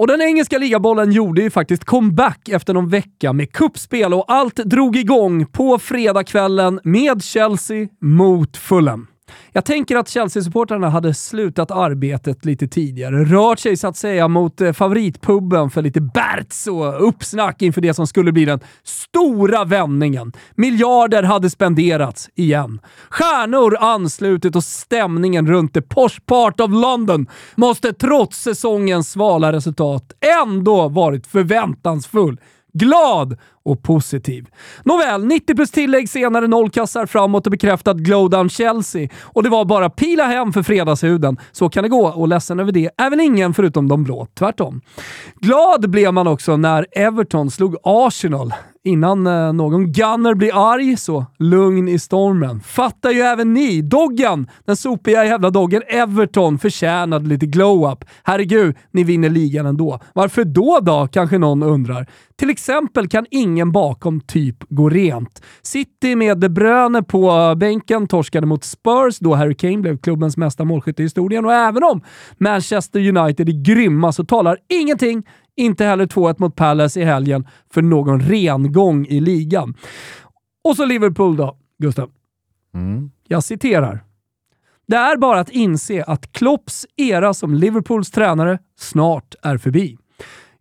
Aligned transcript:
Och 0.00 0.06
den 0.06 0.20
engelska 0.20 0.58
ligabollen 0.58 1.12
gjorde 1.12 1.42
ju 1.42 1.50
faktiskt 1.50 1.84
comeback 1.84 2.48
efter 2.48 2.74
någon 2.74 2.88
vecka 2.88 3.32
med 3.32 3.52
kuppspel 3.52 4.14
och 4.14 4.24
allt 4.32 4.56
drog 4.56 4.96
igång 4.96 5.46
på 5.46 5.78
fredagskvällen 5.78 6.80
med 6.84 7.22
Chelsea 7.22 7.88
mot 8.00 8.56
Fulham. 8.56 9.09
Jag 9.52 9.64
tänker 9.64 9.96
att 9.96 10.08
Chelsea-supportrarna 10.08 10.88
hade 10.88 11.14
slutat 11.14 11.70
arbetet 11.70 12.44
lite 12.44 12.68
tidigare, 12.68 13.24
rört 13.24 13.58
sig 13.58 13.76
så 13.76 13.88
att 13.88 13.96
säga 13.96 14.28
mot 14.28 14.60
eh, 14.60 14.72
favoritpubben 14.72 15.70
för 15.70 15.82
lite 15.82 16.00
Berts 16.00 16.66
och 16.66 17.08
uppsnack 17.08 17.62
inför 17.62 17.80
det 17.80 17.94
som 17.94 18.06
skulle 18.06 18.32
bli 18.32 18.44
den 18.44 18.60
stora 18.82 19.64
vändningen. 19.64 20.32
Miljarder 20.54 21.22
hade 21.22 21.50
spenderats 21.50 22.30
igen. 22.34 22.80
Stjärnor 23.10 23.76
anslutit 23.80 24.56
och 24.56 24.64
stämningen 24.64 25.46
runt 25.46 25.74
the 25.74 25.82
posh 25.82 26.20
part 26.26 26.60
of 26.60 26.70
London 26.70 27.26
måste 27.54 27.92
trots 27.92 28.38
säsongens 28.42 29.10
svala 29.10 29.52
resultat 29.52 30.12
ändå 30.42 30.88
varit 30.88 31.26
förväntansfull 31.26 32.40
glad 32.72 33.38
och 33.62 33.82
positiv. 33.82 34.46
Nåväl, 34.84 35.24
90 35.24 35.56
plus 35.56 35.70
tillägg 35.70 36.08
senare, 36.08 36.46
noll 36.46 36.70
kassar 36.70 37.06
framåt 37.06 37.46
och 37.46 37.50
bekräftat 37.50 37.96
glowdown 37.96 38.48
Chelsea. 38.48 39.08
Och 39.22 39.42
det 39.42 39.48
var 39.48 39.64
bara 39.64 39.90
pila 39.90 40.24
hem 40.24 40.52
för 40.52 40.62
fredagshuden. 40.62 41.38
Så 41.52 41.68
kan 41.68 41.82
det 41.82 41.88
gå 41.88 42.08
och 42.08 42.28
ledsen 42.28 42.60
över 42.60 42.72
det 42.72 42.90
är 42.96 43.10
väl 43.10 43.20
ingen 43.20 43.54
förutom 43.54 43.88
de 43.88 44.04
blå. 44.04 44.26
Tvärtom. 44.38 44.80
Glad 45.40 45.90
blev 45.90 46.14
man 46.14 46.26
också 46.26 46.56
när 46.56 46.86
Everton 46.92 47.50
slog 47.50 47.76
Arsenal 47.82 48.54
Innan 48.84 49.26
eh, 49.26 49.52
någon 49.52 49.92
gunner 49.92 50.34
blir 50.34 50.72
arg, 50.72 50.96
så 50.96 51.26
lugn 51.38 51.88
i 51.88 51.98
stormen. 51.98 52.60
Fattar 52.60 53.10
ju 53.10 53.20
även 53.20 53.54
ni. 53.54 53.82
Doggen, 53.82 54.50
den 54.64 54.76
sopiga 54.76 55.24
jävla 55.24 55.50
doggen 55.50 55.82
Everton, 55.88 56.58
förtjänade 56.58 57.28
lite 57.28 57.46
glow-up. 57.46 58.04
Herregud, 58.22 58.76
ni 58.90 59.04
vinner 59.04 59.30
ligan 59.30 59.66
ändå. 59.66 60.00
Varför 60.14 60.44
då 60.44 60.78
då, 60.82 61.08
kanske 61.12 61.38
någon 61.38 61.62
undrar. 61.62 62.06
Till 62.38 62.50
exempel 62.50 63.08
kan 63.08 63.26
ingen 63.30 63.72
bakom 63.72 64.20
typ 64.20 64.56
gå 64.68 64.88
rent. 64.88 65.42
City 65.62 66.16
med 66.16 66.38
De 66.38 66.48
Bruyne 66.48 67.02
på 67.02 67.30
eh, 67.30 67.54
bänken 67.54 68.06
torskade 68.06 68.46
mot 68.46 68.64
Spurs 68.64 69.18
då 69.18 69.34
Harry 69.34 69.54
Kane 69.54 69.78
blev 69.78 69.98
klubbens 69.98 70.36
mesta 70.36 70.64
målskytt 70.64 71.00
i 71.00 71.02
historien 71.02 71.44
och 71.44 71.52
även 71.52 71.84
om 71.84 72.02
Manchester 72.38 73.18
United 73.18 73.48
är 73.48 73.64
grymma 73.64 74.12
så 74.12 74.24
talar 74.24 74.58
ingenting 74.68 75.22
inte 75.56 75.84
heller 75.84 76.06
2-1 76.06 76.34
mot 76.38 76.56
Palace 76.56 77.00
i 77.00 77.04
helgen 77.04 77.46
för 77.72 77.82
någon 77.82 78.20
rengång 78.20 79.06
i 79.06 79.20
ligan. 79.20 79.74
Och 80.64 80.76
så 80.76 80.84
Liverpool 80.84 81.36
då, 81.36 81.56
Gustav. 81.78 82.10
Mm. 82.74 83.10
Jag 83.28 83.44
citerar. 83.44 84.04
Det 84.86 84.96
är 84.96 85.16
bara 85.16 85.40
att 85.40 85.50
inse 85.50 86.04
att 86.04 86.32
Klopps 86.32 86.86
era 86.96 87.34
som 87.34 87.54
Liverpools 87.54 88.10
tränare 88.10 88.58
snart 88.78 89.34
är 89.42 89.58
förbi. 89.58 89.96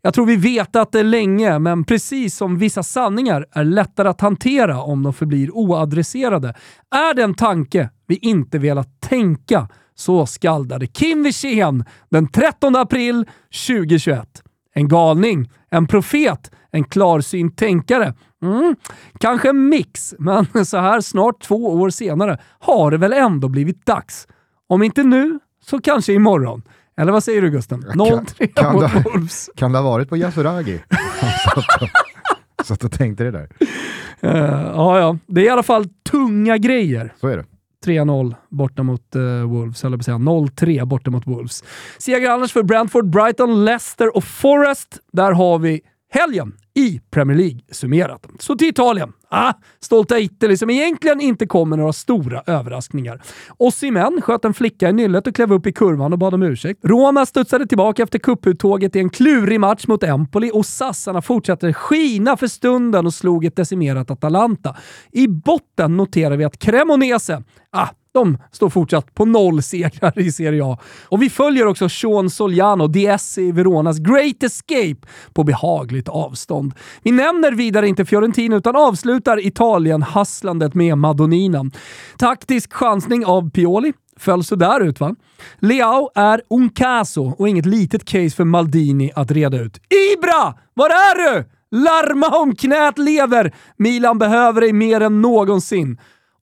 Jag 0.01 0.13
tror 0.13 0.25
vi 0.25 0.35
vetat 0.35 0.91
det 0.91 1.03
länge, 1.03 1.59
men 1.59 1.83
precis 1.83 2.37
som 2.37 2.57
vissa 2.57 2.83
sanningar 2.83 3.45
är 3.51 3.63
lättare 3.63 4.07
att 4.07 4.21
hantera 4.21 4.81
om 4.81 5.03
de 5.03 5.13
förblir 5.13 5.51
oadresserade, 5.55 6.53
är 6.95 7.13
det 7.13 7.23
en 7.23 7.33
tanke 7.33 7.89
vi 8.07 8.15
inte 8.15 8.59
velat 8.59 9.01
tänka. 9.01 9.67
Så 9.95 10.25
skaldade 10.25 10.87
Kim 10.87 11.23
Wirsén 11.23 11.85
den 12.09 12.27
13 12.27 12.75
april 12.75 13.25
2021. 13.67 14.43
En 14.80 14.88
galning, 14.88 15.52
en 15.69 15.88
profet, 15.88 16.52
en 16.72 16.83
klarsynt 16.83 17.58
tänkare. 17.58 18.13
Mm, 18.44 18.75
kanske 19.19 19.49
en 19.49 19.69
mix, 19.69 20.13
men 20.19 20.66
så 20.66 20.77
här 20.77 21.02
snart 21.02 21.41
två 21.41 21.73
år 21.73 21.89
senare 21.89 22.38
har 22.59 22.91
det 22.91 22.97
väl 22.97 23.13
ändå 23.13 23.50
blivit 23.50 23.85
dags. 23.85 24.27
Om 24.67 24.83
inte 24.83 25.03
nu, 25.03 25.39
så 25.63 25.81
kanske 25.81 26.13
imorgon. 26.13 26.61
Eller 26.97 27.11
vad 27.11 27.23
säger 27.23 27.41
du 27.41 27.50
Gusten? 27.50 27.83
0-3 27.83 28.53
kan, 28.53 28.73
mot 28.73 28.94
det, 28.94 29.03
Wolves. 29.05 29.50
Kan 29.55 29.72
det 29.72 29.77
ha 29.77 29.83
varit 29.83 30.09
på 30.09 30.17
Yasuragi? 30.17 30.80
så 32.63 32.73
att 32.73 32.80
du 32.80 32.89
tänkte 32.89 33.23
det 33.23 33.31
där. 33.31 33.50
Uh, 34.23 34.72
ja, 34.75 35.00
ja. 35.00 35.17
Det 35.27 35.41
är 35.41 35.45
i 35.45 35.50
alla 35.50 35.63
fall 35.63 35.85
tunga 36.11 36.57
grejer. 36.57 37.13
Så 37.22 37.28
är 37.28 37.38
det. 37.38 37.46
3-0 37.85 38.35
borta 38.50 38.84
mot 38.84 39.16
uh, 39.16 39.22
Wolves, 39.51 39.84
eller 39.84 39.97
säga 40.00 40.17
0-3 40.17 40.85
borta 40.85 41.12
mot 41.12 41.28
Wolves. 41.28 41.63
Seger 41.97 42.29
annars 42.29 42.51
för 42.51 42.63
Brentford, 42.63 43.09
Brighton, 43.09 43.66
Leicester 43.66 44.16
och 44.16 44.23
Forest. 44.23 45.00
Där 45.12 45.31
har 45.31 45.59
vi 45.59 45.81
helgen 46.13 46.53
i 46.79 47.01
Premier 47.12 47.38
League 47.38 47.59
summerat. 47.72 48.28
Så 48.40 48.56
till 48.56 48.67
Italien. 48.67 49.13
Ah, 49.31 49.53
stolta 49.79 50.19
Italy 50.19 50.57
som 50.57 50.69
egentligen 50.69 51.22
inte 51.22 51.47
kom 51.47 51.69
med 51.69 51.79
några 51.79 51.94
stora 51.94 52.44
överraskningar. 52.45 53.22
Osimhen 53.57 54.22
sköt 54.22 54.45
en 54.45 54.53
flicka 54.53 54.90
i 54.90 54.94
nyllet 54.94 55.28
och 55.28 55.35
klev 55.35 55.53
upp 55.53 55.67
i 55.67 55.73
kurvan 55.73 56.13
och 56.13 56.19
bad 56.19 56.34
om 56.34 56.44
ursäkt. 56.44 56.79
Roma 56.85 57.25
studsade 57.25 57.67
tillbaka 57.67 58.03
efter 58.03 58.19
kupputtåget 58.19 58.95
i 58.95 59.00
en 59.00 59.09
klurig 59.09 59.59
match 59.59 59.88
mot 59.88 60.03
Empoli 60.03 60.51
och 60.53 60.66
sassarna 60.66 61.22
fortsatte 61.22 61.73
skina 61.73 62.38
för 62.38 62.47
stunden 62.47 63.06
och 63.06 63.13
slog 63.13 63.46
ett 63.46 63.56
decimerat 63.56 64.11
Atalanta. 64.11 64.75
I 65.11 65.28
botten 65.28 65.97
noterar 65.97 66.38
vi 66.38 66.44
att 66.44 66.59
Cremonese 66.59 67.44
ah, 67.72 67.88
de 68.14 68.38
står 68.52 68.70
fortsatt 68.70 69.16
på 69.16 69.25
noll 69.25 69.64
segrar 69.64 70.20
i 70.20 70.31
Serie 70.31 70.66
A. 70.66 70.78
Och 71.09 71.22
vi 71.22 71.30
följer 71.30 71.68
också 71.68 71.90
Sean 71.90 72.30
Soliano, 72.30 72.88
DS 72.88 73.38
i 73.38 73.52
Veronas 73.52 74.00
Great 74.00 74.44
Escape, 74.44 75.08
på 75.34 75.44
behagligt 75.44 76.09
avstånd. 76.09 76.74
Vi 77.03 77.12
nämner 77.12 77.52
vidare 77.52 77.88
inte 77.88 78.06
Fiorentina 78.06 78.56
utan 78.56 78.75
avslutar 78.75 79.46
Italien-hasslandet 79.46 80.74
med 80.74 80.97
Madonina. 80.97 81.66
Taktisk 82.18 82.74
chansning 82.74 83.25
av 83.25 83.50
Pioli 83.50 83.94
föll 84.18 84.44
sådär 84.44 84.80
ut 84.81 85.00
va? 85.00 85.16
Leao 85.59 86.09
är 86.16 86.41
un 86.50 86.70
caso 86.70 87.34
och 87.38 87.50
inget 87.50 87.66
litet 87.66 88.06
case 88.06 88.30
för 88.30 88.44
Maldini 88.44 89.12
att 89.16 89.31
reda 89.31 89.58
ut. 89.58 89.80
Ibra! 90.14 90.53
Var 90.74 90.90
är 90.90 91.34
du? 91.34 91.50
Larma 91.72 92.28
om 92.28 92.56
knät 92.56 92.97
lever! 92.97 93.56
Milan 93.78 94.18
behöver 94.18 94.62
dig 94.62 94.74
mer 94.74 95.02
än 95.02 95.22
någonsin. 95.22 95.97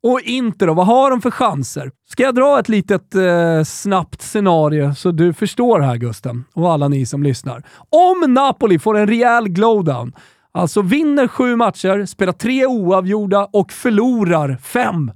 Och 0.08 0.22
Inter 0.22 0.68
då, 0.68 0.74
vad 0.74 0.86
har 0.86 1.10
de 1.10 1.22
för 1.22 1.32
chanser? 1.32 1.92
Ska 2.10 2.24
jag 2.24 2.36
dra 2.36 2.60
ett 2.60 2.70
litet 2.70 3.16
eh, 3.16 3.64
snabbt 3.64 4.22
scenario 4.22 4.96
så 4.96 5.12
du 5.12 5.34
förstår 5.34 5.80
här 5.80 5.98
Gusten 5.98 6.46
och 6.54 6.72
alla 6.72 6.88
ni 6.88 7.06
som 7.06 7.24
lyssnar. 7.24 7.64
Om 7.90 8.34
Napoli 8.34 8.80
får 8.80 8.98
en 8.98 9.08
rejäl 9.08 9.50
glowdown, 9.50 10.14
alltså 10.52 10.82
vinner 10.82 11.28
sju 11.28 11.56
matcher, 11.56 12.06
spelar 12.06 12.34
tre 12.34 12.66
oavgjorda 12.66 13.48
och 13.54 13.72
förlorar 13.72 14.58
fem. 14.64 15.12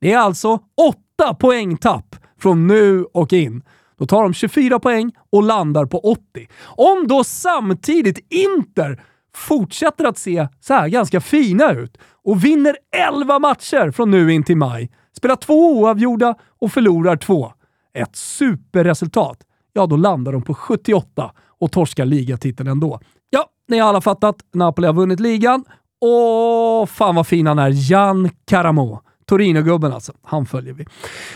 Det 0.00 0.12
är 0.12 0.18
alltså 0.18 0.58
åtta 0.88 1.34
poängtapp 1.34 2.16
från 2.38 2.66
nu 2.66 3.04
och 3.04 3.32
in. 3.32 3.62
Då 3.98 4.06
tar 4.06 4.22
de 4.22 4.34
24 4.34 4.78
poäng 4.78 5.12
och 5.32 5.42
landar 5.42 5.86
på 5.86 5.98
80. 5.98 6.20
Om 6.62 7.06
då 7.08 7.24
samtidigt 7.24 8.32
Inter 8.32 9.02
fortsätter 9.36 10.04
att 10.04 10.18
se 10.18 10.48
så 10.60 10.74
här 10.74 10.88
ganska 10.88 11.20
fina 11.20 11.72
ut 11.72 11.98
och 12.24 12.44
vinner 12.44 12.76
11 13.12 13.38
matcher 13.38 13.90
från 13.90 14.10
nu 14.10 14.32
in 14.32 14.44
till 14.44 14.56
maj. 14.56 14.90
Spelar 15.16 15.36
två 15.36 15.72
oavgjorda 15.72 16.34
och 16.60 16.72
förlorar 16.72 17.16
två. 17.16 17.52
Ett 17.94 18.16
superresultat. 18.16 19.38
Ja, 19.72 19.86
då 19.86 19.96
landar 19.96 20.32
de 20.32 20.42
på 20.42 20.54
78 20.54 21.32
och 21.60 21.72
torskar 21.72 22.04
ligatiteln 22.04 22.68
ändå. 22.68 23.00
Ja, 23.30 23.44
ni 23.68 23.78
har 23.78 23.88
alla 23.88 24.00
fattat. 24.00 24.36
Napoli 24.54 24.86
har 24.86 24.94
vunnit 24.94 25.20
ligan. 25.20 25.64
Och 26.00 26.90
fan 26.90 27.14
vad 27.14 27.26
fin 27.26 27.46
han 27.46 27.58
är, 27.58 27.90
Jan 27.90 28.30
Caramo. 28.44 29.00
Torino-gubben 29.28 29.92
alltså. 29.92 30.12
Han 30.22 30.46
följer 30.46 30.74
vi. 30.74 30.84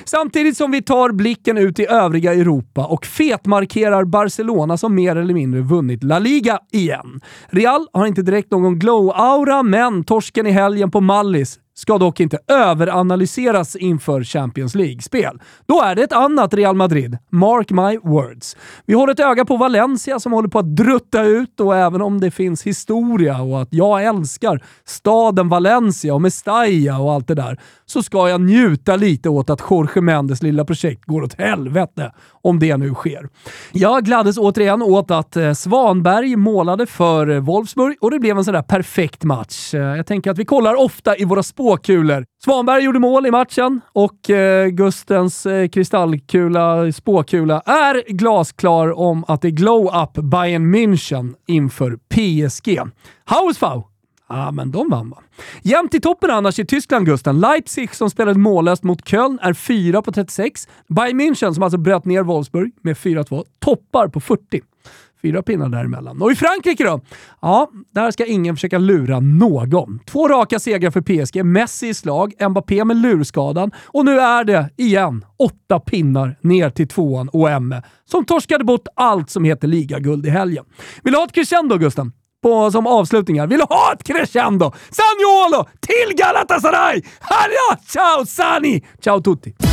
Samtidigt 0.05 0.57
som 0.57 0.71
vi 0.71 0.83
tar 0.83 1.13
blicken 1.13 1.59
ut 1.59 1.79
i 1.79 1.87
övriga 1.87 2.35
Europa 2.35 2.87
och 2.87 3.07
fetmarkerar 3.07 4.05
Barcelona 4.05 4.77
som 4.77 4.95
mer 4.95 5.17
eller 5.17 5.35
mindre 5.35 5.61
vunnit 5.61 6.05
La 6.05 6.19
Liga 6.19 6.59
igen. 6.73 7.21
Real 7.49 7.87
har 7.93 8.07
inte 8.07 8.23
direkt 8.23 8.51
någon 8.51 8.79
glow-aura, 8.79 9.63
men 9.63 10.05
torsken 10.05 10.47
i 10.47 10.51
helgen 10.51 10.91
på 10.91 11.01
Mallis 11.01 11.59
ska 11.81 11.99
dock 11.99 12.21
inte 12.21 12.39
överanalyseras 12.49 13.77
inför 13.77 14.25
Champions 14.25 14.75
League-spel. 14.75 15.41
Då 15.67 15.83
är 15.83 15.95
det 15.95 16.03
ett 16.03 16.13
annat 16.13 16.55
Real 16.55 16.77
Madrid. 16.77 17.19
Mark 17.31 17.71
my 17.71 18.11
words. 18.11 18.57
Vi 18.87 18.95
håller 18.95 19.13
ett 19.13 19.21
öga 19.21 19.45
på 19.45 19.57
Valencia 19.57 20.21
som 20.21 20.33
håller 20.33 20.49
på 20.49 20.59
att 20.59 20.77
drutta 20.77 21.23
ut 21.23 21.61
och 21.61 21.77
även 21.77 22.03
om 22.03 22.21
det 22.21 22.31
finns 22.31 22.63
historia 22.63 23.43
och 23.43 23.63
att 23.63 23.69
jag 23.71 24.05
älskar 24.05 24.65
staden 24.85 25.49
Valencia 25.49 26.15
och 26.15 26.23
Mestalla 26.23 26.99
och 26.99 27.13
allt 27.13 27.29
det 27.29 27.35
där, 27.35 27.61
så 27.87 28.03
ska 28.03 28.29
jag 28.29 28.41
njuta 28.41 28.97
lite 28.97 29.29
åt 29.29 29.51
att 29.51 29.63
Jorge 29.71 30.03
Mendes 30.03 30.43
lilla 30.43 30.65
projekt 30.65 31.05
går 31.05 31.23
åt 31.23 31.41
helvete, 31.41 32.13
om 32.43 32.59
det 32.59 32.77
nu 32.77 32.95
sker. 32.95 33.29
Jag 33.73 34.05
gladdes 34.05 34.39
återigen 34.39 34.83
åt 34.83 35.11
att 35.11 35.37
eh, 35.37 35.53
Svanberg 35.53 36.37
målade 36.37 36.87
för 36.87 37.31
eh, 37.31 37.41
Wolfsburg 37.41 37.97
och 38.01 38.11
det 38.11 38.19
blev 38.19 38.39
en 38.39 38.45
sån 38.45 38.55
där 38.55 38.63
perfekt 38.63 39.25
match. 39.25 39.75
Eh, 39.75 39.81
jag 39.81 40.07
tänker 40.07 40.31
att 40.31 40.39
vi 40.39 40.45
kollar 40.45 40.75
ofta 40.75 41.17
i 41.17 41.25
våra 41.25 41.43
spåkulor. 41.71 42.25
Svanberg 42.45 42.85
gjorde 42.85 42.99
mål 42.99 43.27
i 43.27 43.31
matchen 43.31 43.81
och 43.93 44.31
eh, 44.31 44.69
Gustens 44.69 45.47
eh, 45.47 45.69
kristallkula, 45.69 46.93
spåkula, 46.93 47.61
är 47.61 48.13
glasklar 48.13 48.99
om 48.99 49.25
att 49.29 49.43
det 49.43 49.49
är 49.49 49.53
glow-up 49.53 50.13
Bayern 50.13 50.75
München 50.75 51.35
inför 51.47 51.97
PSG. 51.97 52.81
Hausfau 53.25 53.83
Ja, 54.29 54.51
men 54.51 54.71
de 54.71 54.89
vann 54.91 55.11
va? 55.11 55.19
Jämnt 55.63 55.95
i 55.95 56.01
toppen 56.01 56.31
annars 56.31 56.59
i 56.59 56.67
Tyskland, 56.67 57.07
Gusten. 57.07 57.41
Leipzig, 57.41 57.95
som 57.95 58.11
spelade 58.11 58.39
mållöst 58.39 58.83
mot 58.83 59.09
Köln, 59.09 59.39
är 59.43 59.53
4 59.53 60.03
på 60.03 60.13
36. 60.13 60.69
Bayern 60.89 61.21
München, 61.21 61.53
som 61.53 61.63
alltså 61.63 61.79
bröt 61.79 62.05
ner 62.05 62.23
Wolfsburg 62.23 62.73
med 62.83 62.97
4-2, 62.97 63.45
toppar 63.59 64.09
på 64.09 64.21
40. 64.21 64.61
Fyra 65.23 65.43
pinnar 65.43 65.69
däremellan. 65.69 66.23
Och 66.23 66.33
i 66.33 66.35
Frankrike 66.35 66.85
då? 66.85 67.01
Ja, 67.43 67.71
där 67.95 68.11
ska 68.11 68.27
ingen 68.27 68.57
försöka 68.57 68.79
lura 68.79 69.21
någon. 69.21 69.99
Två 70.07 70.29
raka 70.29 70.59
segrar 70.59 70.91
för 70.91 71.01
PSG, 71.01 71.45
Messi 71.45 71.89
i 71.89 71.95
slag, 71.95 72.33
Mbappé 72.51 72.85
med 72.85 72.97
lurskadan 72.97 73.71
och 73.87 74.05
nu 74.05 74.21
är 74.21 74.45
det 74.45 74.71
igen 74.77 75.25
åtta 75.39 75.81
pinnar 75.81 76.39
ner 76.41 76.71
till 76.71 76.89
tvåan 76.89 77.31
OM 77.33 77.75
som 78.11 78.25
torskade 78.25 78.65
bort 78.65 78.87
allt 78.97 79.31
som 79.31 79.45
heter 79.45 79.69
ligaguld 79.69 80.27
i 80.27 80.31
helgen. 80.31 80.65
Vill 81.03 81.13
du 81.13 81.19
ha 81.19 81.27
ett 81.27 81.33
crescendo 81.33 81.77
Gusten? 81.79 82.13
På, 82.43 82.71
som 82.71 82.87
avslutningar. 82.87 83.47
Vill 83.47 83.59
du 83.59 83.65
ha 83.65 83.93
ett 83.93 84.05
crescendo? 84.05 84.73
Saniolo 84.91 85.65
till 85.81 86.17
Galatasaray! 86.17 87.03
Hallå! 87.21 87.81
Ciao 87.87 88.27
Sani! 88.27 88.85
Ciao 89.01 89.21
tutti! 89.21 89.70